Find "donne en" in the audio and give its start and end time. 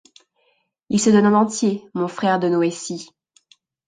1.11-1.39